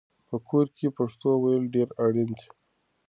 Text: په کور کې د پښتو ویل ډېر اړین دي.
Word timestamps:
په 0.27 0.35
کور 0.47 0.65
کې 0.77 0.87
د 0.91 0.95
پښتو 0.97 1.29
ویل 1.41 1.63
ډېر 1.75 1.89
اړین 2.03 2.29
دي. 2.37 2.47